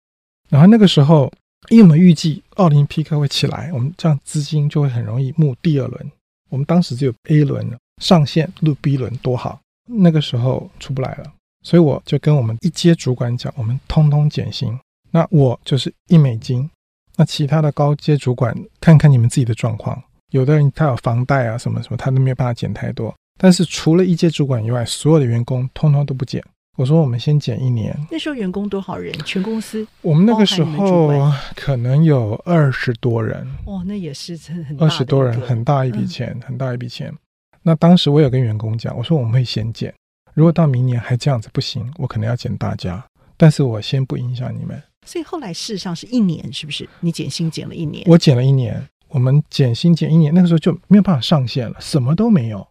[0.48, 1.32] 然后那个时候，
[1.70, 6.12] 因为我们预计奥林匹克会起来，我们这样资金就会很容易募第二轮。
[6.50, 7.68] 我们当时只有 A 轮
[8.00, 9.58] 上线，入 B 轮多好。
[9.88, 14.78] 那个时候出不来了，所以我就跟我们一阶主管讲，我们通通减薪。
[15.10, 16.68] 那我就是一美金，
[17.16, 20.00] 那其他的高阶主管看看你们自己的状况。
[20.30, 23.14] 有的人他有房贷啊什么什么，他都没有办法减太多。
[23.36, 26.42] 但是除了一阶主管以外，所有的员工通通都不减。
[26.76, 27.96] 我说我们先减一年。
[28.10, 29.12] 那时候员工多少人？
[29.24, 29.86] 全公司？
[30.02, 33.46] 我们那个时候可能有二十多人。
[33.64, 34.84] 哦，那也是真很大。
[34.84, 37.10] 二十多人，很大一笔钱，嗯、很大一笔钱。
[37.62, 39.92] 那当时我有跟员工讲，我说我们会先减，
[40.34, 43.02] 如果到明年还这样子不行，我可能要减大家。
[43.38, 44.82] 但是我先不影响你们。
[45.06, 46.86] 所以后来事实上是一年，是不是？
[47.00, 48.04] 你减薪减了一年？
[48.06, 52.66] 我减了一年，我们减薪减一年，那个时候就没有办法上线了，什么都没有。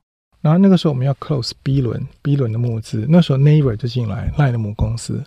[0.45, 3.07] 然后那个时候我们要 close B 轮，B 轮的募资。
[3.09, 5.23] 那时候 Naver 就进来，LINE 的母公司。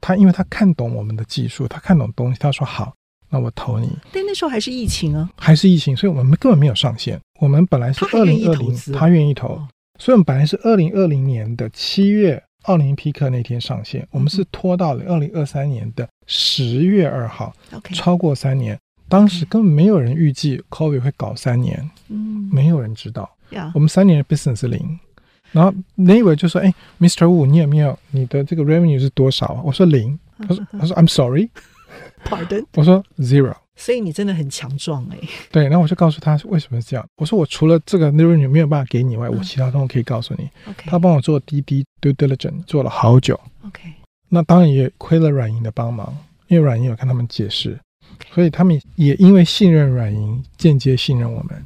[0.00, 2.94] 他因为他看懂我们的技术，他看懂东西，他说好，
[3.28, 3.94] 那我投你。
[4.10, 7.20] 但那时候还是疫情啊，还是疫情，所以我们根本没有上线。
[7.40, 18.78] 我们本来是二零二零，他愿意投，哦、所以我们本来是二零二零年的七月奥林匹克那天上线，我们是拖到了二零二三年的十月二号，OK，超过三年。
[19.10, 23.30] 当时根本没有人预计 COVID 会搞三年，嗯，没有人知道。
[23.50, 24.98] 呀我们三年的 business 是零。
[25.52, 27.26] 然后 neighbor 就说：“哎，Mr.
[27.26, 30.18] Wu，你有没有你的这个 revenue 是多少？”我说零。
[30.48, 31.48] 他说：“他说 I'm sorry。”
[32.26, 32.64] Pardon？
[32.74, 33.54] 我说 zero。
[33.76, 35.18] 所以你真的很强壮哎。
[35.52, 37.06] 对，然后我就告诉他为什么是这样。
[37.16, 40.48] 我说我除了这个 revenue 没有办法给你以外，我其他东西可以告诉你。
[40.76, 43.38] 他帮我做滴滴 due diligence 做了好久。
[43.64, 43.80] OK。
[44.28, 46.16] 那当然也亏了软银的帮忙，
[46.48, 47.78] 因为软银有跟他们解释，
[48.32, 51.64] 所以他们也因为信任软银，间接信任我们。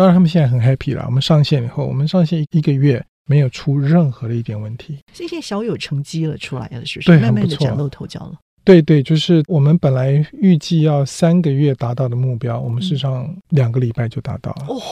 [0.00, 1.04] 当然他们现在很 happy 了。
[1.06, 3.04] 我们上线以后，我们上线一个月。
[3.26, 7.10] 没有出任何的一点问题，现在小有成绩了，出来了，是不是？
[7.10, 8.32] 对，慢慢的崭露头角了。
[8.64, 14.66] 对对，就是我们本来预计要三个月达到的目标，我们事实上两个礼拜就达到了。
[14.68, 14.82] 哦，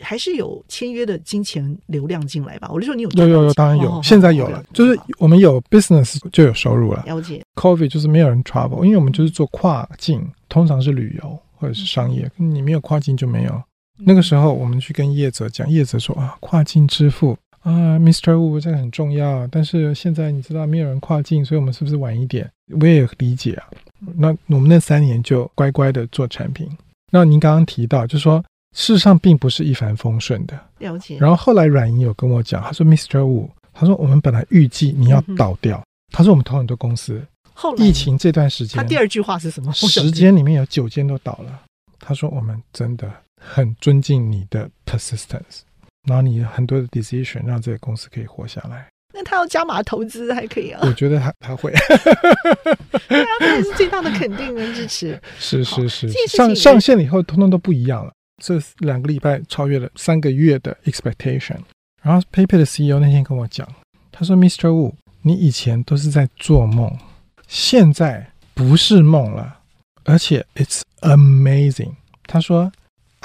[0.00, 2.68] 还是有签约的金钱流量进来吧？
[2.72, 7.04] 我就说你有有有有，当然有，哦、现在有了，就是我们有 business 就有收入了。
[7.06, 7.40] 了解。
[7.54, 13.62] COVID 就是没有人 travel，因为我们就是做跨境，通常是旅游或者是商业，你没有跨境就没有。
[13.98, 17.36] 那个时候我们去跟业者讲，业者说啊，跨境支付。
[17.60, 18.34] 啊，Mr.
[18.34, 19.46] Wu，这个很重要。
[19.46, 22.50] 但是现在你知道没有人跨境，所以我们是不是晚一点？
[22.78, 23.64] 我也理解啊。
[24.16, 26.68] 那我们那三年就乖乖的做产品。
[27.10, 28.44] 那您刚刚提到，就是说
[28.76, 30.60] 事实上并不是一帆风顺的。
[30.78, 31.16] 了解。
[31.18, 33.20] 然后后来阮莹有跟我讲，他说 Mr.
[33.20, 35.78] Wu，他说我们本来预计你要倒掉。
[35.78, 37.24] 嗯、他说我们投很多公司，
[37.54, 39.72] 后来疫情这段时间，他第二句话是什么？
[39.72, 41.62] 时间里面有九间都倒了。
[41.98, 43.10] 他说我们真的
[43.46, 45.60] 很尊敬你的 persistence。
[46.08, 48.86] 然后你很多的 decision 让这个公司可以活下来。
[49.12, 50.80] 那他要加码投资还可以啊？
[50.82, 51.72] 我觉得他他会。
[53.08, 55.20] 对啊，这也是最大的肯定跟支持。
[55.38, 58.12] 是是是，上上线了以后，通通都不一样了。
[58.42, 61.58] 这两个礼拜超越了三个月的 expectation。
[62.02, 63.66] 然后 PayPal 的 CEO 那天跟我讲，
[64.10, 64.68] 他说：“Mr.
[64.68, 64.92] Wu，
[65.22, 66.98] 你以前都是在做梦，
[67.46, 69.60] 现在不是梦了，
[70.04, 71.92] 而且 it's amazing。”
[72.26, 72.70] 他说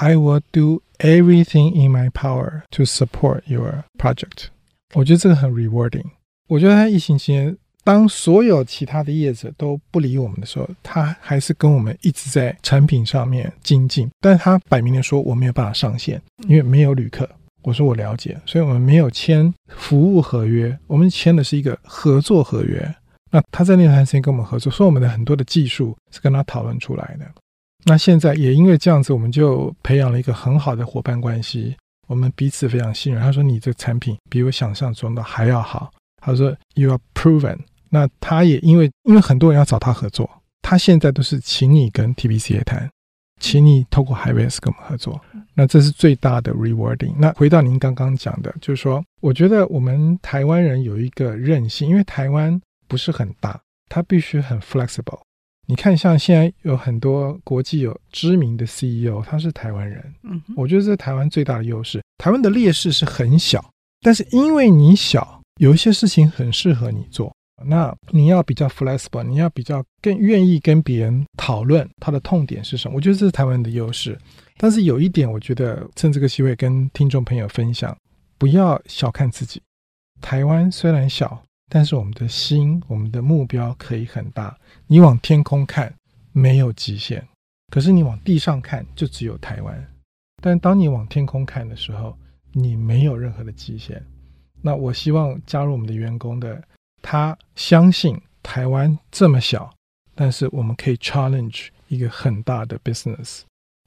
[0.00, 4.48] ：“I will do。” Everything in my power to support your project。
[4.92, 6.04] 我觉得这个很 rewarding。
[6.46, 14.10] 我觉得他疫情期间，当所有其他的业者都不理我们的时候，他还是跟我们一直在产品上面精进。
[14.20, 17.26] 但是他摆明了说我没有办法上线，因为没有旅客。
[17.62, 22.94] 我说我了解，所以我们没有签服务合约，我们签的是一个合作合约。
[23.30, 27.24] 那他在那段时间跟我们合作，所以我们的很多的技术是跟他讨论出来的。
[27.84, 31.74] 那现在也因为这样子，我们就培养了一个很好的伙伴关系，
[32.08, 33.22] 我们彼此非常信任。
[33.22, 35.90] 他说：“你这产品比我想象中的还要好。”
[36.22, 37.58] 他说：“You are proven。”
[37.88, 40.28] 那他也因为因为很多人要找他合作，
[40.62, 42.88] 他现在都是请你跟 TBCA 谈，
[43.40, 45.20] 请你透过 HIVES 跟我们合作。
[45.54, 47.14] 那这是最大的 rewarding。
[47.16, 55.20] 那回到您刚刚讲的，就是说，我觉得我们台湾人有一个韧性，因为台湾不是很大，它必须很 flexible。
[55.70, 60.12] 你看，像现在有很多国际有知名的 CEO，他是台湾人。
[60.24, 62.02] 嗯，我觉得这是台湾最大的优势。
[62.18, 63.64] 台湾的劣势是很小，
[64.00, 67.32] 但是因为你小，有一些事情很适合你做。
[67.64, 72.96] 那你要比较 flexible，你要比较更愿意跟别人讨论他的痛点是什么。
[72.96, 74.18] 我觉得这是台湾的优势。
[74.56, 77.96] 但是有一点，我觉得趁这个机会跟听众朋友分享，
[78.38, 79.62] 不要小看自己。
[80.20, 81.40] 台湾虽然小。
[81.72, 84.58] 但是我们的心，我们的目标可以很大。
[84.88, 85.94] 你往天空看，
[86.32, 87.22] 没有极限；
[87.70, 89.86] 可是你往地上看，就只有台湾。
[90.42, 92.18] 但当你往天空看的时候，
[92.52, 94.04] 你没有任何的极限。
[94.60, 96.60] 那我希望加入我们的员工的，
[97.00, 99.72] 他相信台湾这么小，
[100.16, 103.42] 但是我们可以 challenge 一个很大的 business，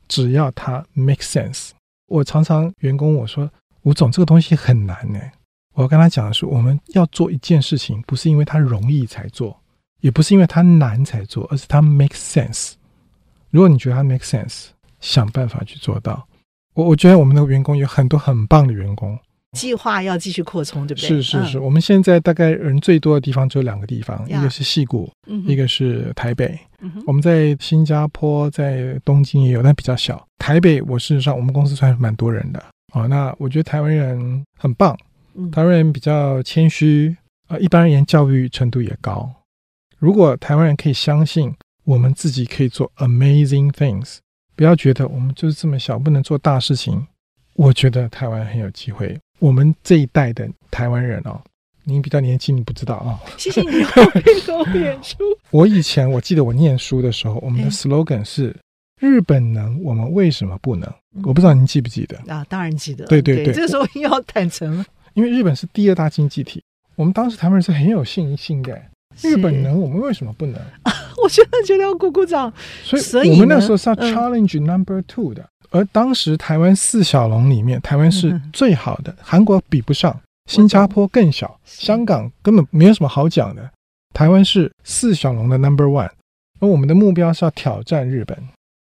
[0.08, 1.72] 只要它 make sense。
[2.08, 5.20] 我常常员工我说，吴总这个东西很难呢。
[5.74, 9.60] 我要跟他讲的是，我们要做一件事情，不是因为它容易才做，
[10.02, 12.74] 也不是因为它难才做，而是它 make sense。
[13.50, 14.68] 如果你觉得它 make sense，
[15.00, 16.28] 想办法去做到。
[16.76, 19.18] 我我觉得我们的员工有很多很棒的员工，
[19.52, 21.08] 计划要继续扩充，对不对？
[21.08, 26.58] 是是是，嗯、我们现在大概人最多的地方只有两个地方，一个是矽谷，嗯、一个是台北。
[26.82, 30.24] 嗯、我们在新加坡、在东京也有，但比较小。
[30.40, 32.60] 台北，我事实上我们公司算是蛮多人的
[32.92, 33.08] 啊、哦。
[33.08, 34.98] 那我觉得台湾人很棒。
[35.52, 37.16] 台湾人比较谦虚，
[37.48, 39.30] 呃，一般而言教育程度也高。
[39.98, 41.54] 如果台湾人可以相信
[41.86, 44.18] 我们自己可以做 amazing things，
[44.56, 47.08] 不要觉得我们就是这么小，不能做大事情。
[47.56, 49.18] 我觉得台湾很有机会。
[49.40, 51.42] 我们这一代的台湾人哦，
[51.84, 53.20] 您比较年轻，你不知道啊。
[53.24, 55.18] 哦、谢谢你后面给我演出。
[55.52, 58.56] 我以前我记得我念书的时候，我们的 slogan 是
[59.00, 60.92] “日本能，我们为什么不能？”
[61.24, 62.46] 我不知道您记不记得啊？
[62.50, 63.06] 当然记得。
[63.06, 64.84] 对对对，对，这个时候要坦诚。
[65.14, 66.64] 因为日本是第二大经济体，
[66.96, 68.82] 我们当时台湾人是很有信心的。
[69.22, 70.60] 日本能，我们为什么不能？
[71.22, 72.52] 我现在觉得要鼓鼓掌。
[72.84, 75.48] 所以，所以我们那时候是要嗯 challenge number two 的。
[75.70, 83.70] 而当时台湾四小龙里面，台湾是最好的，韩国比不上，新加坡更小，香港根本没有什么好讲的。
[84.14, 86.10] 台湾是四小龙的 number one，
[86.60, 88.36] 而我们的目标是要挑战日本。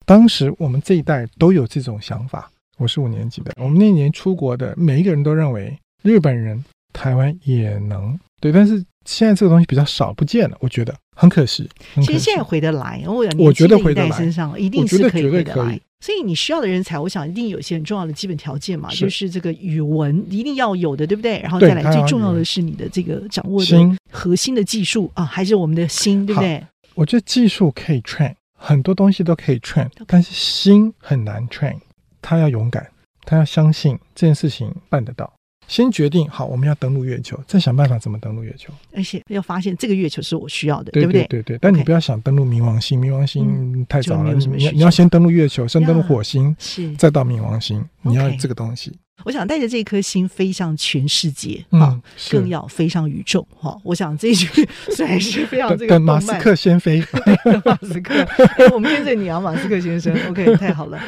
[0.07, 2.51] 当时我们这一代都有这种想法。
[2.79, 11.69] 我是五年级的，我们那年出国的每一个人都认为日本人台湾也能对，但是现在这个东西比较少不见了，我觉得很可惜。
[11.95, 15.81] 可惜其实现在回得来，我我觉得回得来身上一定是可以回得来。
[16.01, 21.41] 所以你需要的人才，我想一定有一些很重要的基本条件嘛，是就是这个语文一定要有的，对不对？
[21.41, 26.63] 然后再来最重要的是你的这个掌握的核心的技术啊，还是我们的心，对不对？
[26.95, 31.77] 我觉得技术可以 train，很多东西都可以 train，但是心很难 train。
[32.21, 32.87] 他要勇敢，
[33.25, 35.33] 他要相信这件事情办得到。
[35.67, 38.73] 先决定好，我们要登陆月球，再想办法怎么登陆月球。
[38.95, 41.25] 而且要发现这个月球是我需要的，对，不对？
[41.25, 41.59] 对对对。
[41.61, 44.35] 但你不要想登陆冥王星，冥王星太早了。
[44.35, 47.85] 嗯、你你要先登陆月球，先登陆火星，是再到冥王星。
[48.03, 48.93] 你要这个东西。
[49.25, 53.79] 我想带着这颗星飞向全世界啊、嗯，更要飞上宇宙哈。
[53.85, 57.01] 我想这一句虽然是非常这个等马斯克先飞，
[57.65, 58.12] 马斯克，
[58.59, 60.12] 哎、我们跟着你啊，马斯克先生。
[60.29, 61.01] OK， 太好了。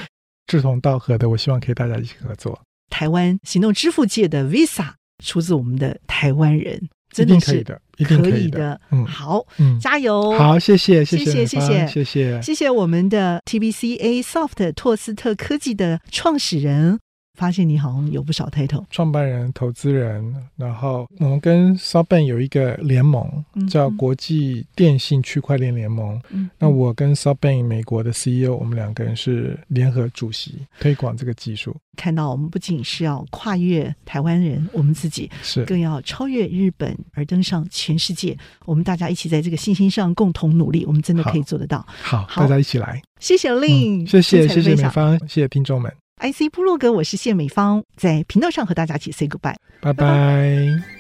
[0.46, 2.59] 志同道合的，我希望可以大家一起合作。
[2.91, 4.91] 台湾行动支付界的 Visa
[5.24, 8.80] 出自我们的台湾人，真的是的，一定可以的。
[8.91, 10.32] 嗯，好，嗯，加油！
[10.39, 16.99] 好，谢谢，谢谢，谢谢，谢谢，谢谢，谢谢我们的 TBCA Soft 拓斯特科技的创始人。
[17.37, 26.20] 发现你好像有不少 title，创办人、投资人，然后 我们跟 SoftBank 有一个联盟，叫国际电信区块链联盟。
[26.30, 31.76] 嗯，那我跟 SoftBank 美国的 CEO，我们两个人是联合主席，推广这个技术。
[31.97, 38.37] 看到我们不仅是要跨越台湾人，我们自己是更要超越日本而登上全世界。
[38.66, 41.84] 我们大家一起在这个信心上共同努力，我们真的可以做得到。
[41.89, 43.01] 好，好，大家一起来。
[43.18, 45.91] 谢谢 Lin，嗯，谢谢谢谢美方，谢谢听众们。
[46.18, 50.95] IC 部落格，我是谢美芳，在频道上和大家一起 say goodbye，拜拜。